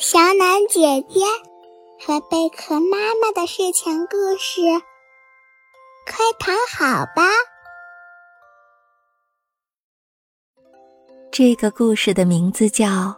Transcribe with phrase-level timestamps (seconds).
[0.00, 1.24] 小暖姐姐
[2.06, 4.60] 和贝壳妈妈的睡前故事，
[6.06, 7.24] 快躺好吧。
[11.32, 12.86] 这个故事的名字叫《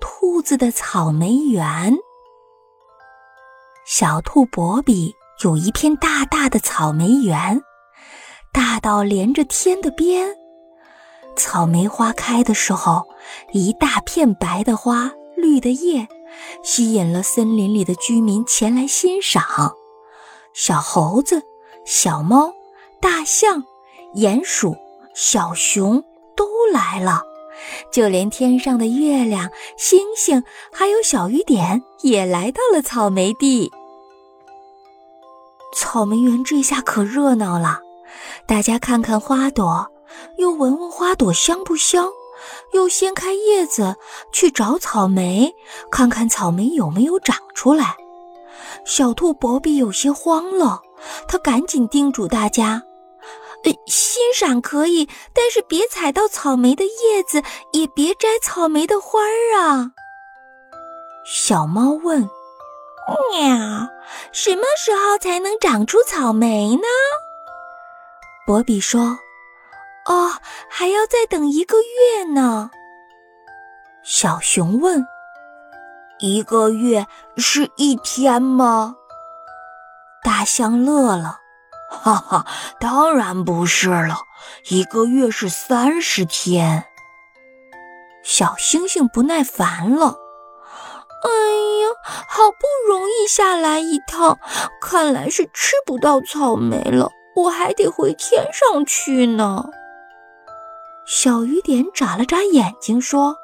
[0.00, 1.92] 兔子的草莓园》。
[3.84, 7.60] 小兔博比有一片大大的草莓园，
[8.50, 10.34] 大到连着天的边。
[11.36, 13.06] 草莓花开的时候，
[13.52, 15.12] 一大片白的花。
[15.36, 16.08] 绿的叶
[16.62, 19.74] 吸引了森林里的居民前来欣赏，
[20.52, 21.42] 小猴子、
[21.84, 22.52] 小猫、
[23.00, 23.64] 大象、
[24.14, 24.76] 鼹鼠、
[25.14, 26.02] 小熊
[26.36, 27.22] 都来了，
[27.92, 30.42] 就连天上的月亮、星星
[30.72, 33.70] 还有小雨点也来到了草莓地。
[35.74, 37.80] 草莓园这下可热闹了，
[38.46, 39.88] 大家看看花朵，
[40.38, 42.08] 又闻闻花朵香不香。
[42.72, 43.96] 又掀开叶子
[44.32, 45.54] 去找草莓，
[45.90, 47.96] 看看草莓有没有长出来。
[48.84, 50.82] 小兔博比有些慌了，
[51.28, 52.82] 他赶紧叮嘱大家
[53.64, 59.92] ：“呃，欣赏可以，但是别踩到草莓的叶子，也别摘草莓的花儿啊。”
[61.24, 62.28] 小猫问
[63.32, 63.88] ：“喵，
[64.32, 66.82] 什么时候才能长出草莓呢？”
[68.46, 69.18] 博比说。
[70.06, 70.32] 哦，
[70.68, 72.70] 还要再等一个月呢。
[74.02, 75.06] 小熊问
[76.20, 77.06] ：“一个月
[77.38, 78.96] 是一天吗？”
[80.22, 81.38] 大象乐了
[81.88, 82.46] ：“哈哈，
[82.78, 84.16] 当然不是了，
[84.68, 86.84] 一个月是三十天。”
[88.22, 90.18] 小星星不耐烦了
[91.24, 91.30] ：“哎
[91.80, 91.88] 呀，
[92.28, 94.38] 好不容易下来一趟，
[94.82, 99.70] 看来是吃不到草莓了，我还得回天上去呢。”
[101.06, 103.36] 小雨点眨了眨眼睛，说：“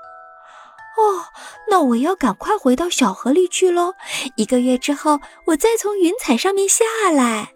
[0.97, 1.25] 哦，
[1.71, 3.95] 那我要赶快回到小河里去喽。
[4.37, 7.53] 一个月之后，我再从云彩上面下来。”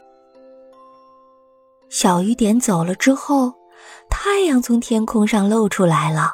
[1.89, 3.55] 小雨点走了之后，
[4.11, 6.33] 太阳从天空上露出来了。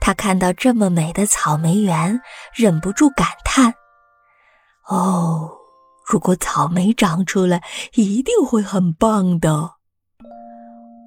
[0.00, 2.20] 他看到这么美的草莓园，
[2.54, 3.74] 忍不住感叹
[4.88, 5.50] ：“哦，
[6.06, 7.62] 如果草莓长出来，
[7.94, 9.76] 一定会很棒的。”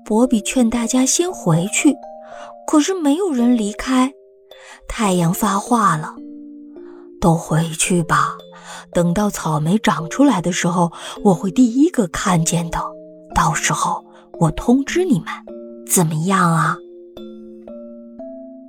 [0.05, 1.95] 博比劝大家先回去，
[2.67, 4.11] 可是没有人离开。
[4.87, 6.15] 太阳发话了
[7.21, 8.35] ：“都回去吧，
[8.91, 10.91] 等到草莓长出来的时候，
[11.23, 12.79] 我会第一个看见的。
[13.33, 14.05] 到时候
[14.39, 15.27] 我通知你们，
[15.87, 16.77] 怎么样啊？”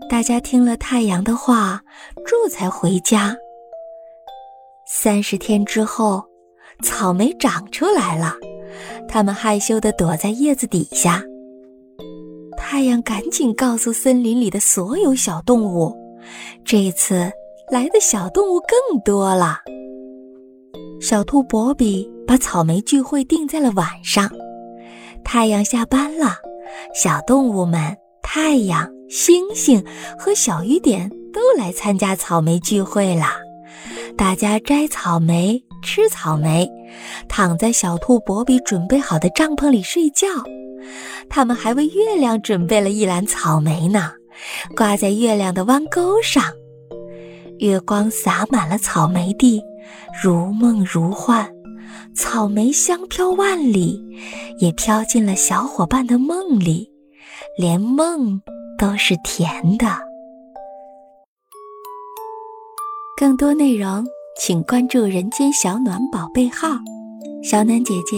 [0.09, 1.83] 大家听了太阳的话，
[2.27, 3.37] 这才回家。
[4.87, 6.25] 三十天之后，
[6.83, 8.35] 草莓长出来了。
[9.09, 11.23] 他们害羞地躲在叶子底下。
[12.57, 15.95] 太阳赶紧告诉森林里的所有小动物，
[16.65, 17.31] 这次
[17.71, 19.59] 来的小动物更多了。
[21.01, 24.31] 小兔博比把草莓聚会定在了晚上。
[25.23, 26.37] 太阳下班了，
[26.95, 29.85] 小动物们、太阳、星星
[30.19, 33.27] 和小雨点都来参加草莓聚会了。
[34.17, 35.63] 大家摘草莓。
[35.85, 36.69] 吃草莓，
[37.29, 40.27] 躺在小兔博比准备好的帐篷里睡觉。
[41.29, 44.13] 他们还为月亮准备了一篮草莓呢，
[44.75, 46.43] 挂在月亮的弯钩上。
[47.59, 49.63] 月光洒满了草莓地，
[50.23, 51.49] 如梦如幻，
[52.15, 54.03] 草莓香飘万里，
[54.59, 56.91] 也飘进了小伙伴的梦里，
[57.57, 58.41] 连梦
[58.77, 59.87] 都是甜的。
[63.17, 64.05] 更多内容。
[64.37, 66.69] 请关注“人间小暖宝贝号”，
[67.49, 68.17] 小暖姐姐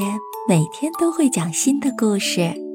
[0.48, 2.65] 每天都会讲新的故事。